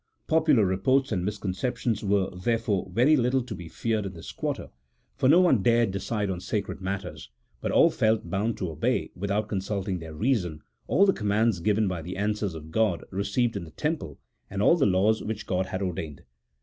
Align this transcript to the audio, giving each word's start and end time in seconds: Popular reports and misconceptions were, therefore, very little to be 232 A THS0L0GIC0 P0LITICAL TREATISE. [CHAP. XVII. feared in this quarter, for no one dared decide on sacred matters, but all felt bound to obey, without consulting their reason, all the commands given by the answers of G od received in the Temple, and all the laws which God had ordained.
Popular 0.25 0.65
reports 0.65 1.11
and 1.11 1.23
misconceptions 1.23 2.03
were, 2.03 2.31
therefore, 2.35 2.89
very 2.91 3.15
little 3.15 3.43
to 3.43 3.53
be 3.53 3.69
232 3.69 3.69
A 3.69 3.69
THS0L0GIC0 3.69 4.01
P0LITICAL 4.01 4.01
TREATISE. 4.01 4.01
[CHAP. 4.01 4.01
XVII. 4.01 4.01
feared 4.01 4.05
in 4.07 4.13
this 4.15 4.31
quarter, 4.31 4.69
for 5.15 5.29
no 5.29 5.41
one 5.41 5.61
dared 5.61 5.91
decide 5.91 6.29
on 6.31 6.39
sacred 6.39 6.81
matters, 6.81 7.29
but 7.61 7.71
all 7.71 7.89
felt 7.91 8.27
bound 8.31 8.57
to 8.57 8.71
obey, 8.71 9.11
without 9.15 9.47
consulting 9.47 9.99
their 9.99 10.15
reason, 10.15 10.63
all 10.87 11.05
the 11.05 11.13
commands 11.13 11.59
given 11.59 11.87
by 11.87 12.01
the 12.01 12.17
answers 12.17 12.55
of 12.55 12.71
G 12.71 12.79
od 12.79 13.03
received 13.11 13.55
in 13.55 13.63
the 13.65 13.69
Temple, 13.69 14.17
and 14.49 14.63
all 14.63 14.75
the 14.75 14.87
laws 14.87 15.21
which 15.23 15.45
God 15.45 15.67
had 15.67 15.83
ordained. 15.83 16.23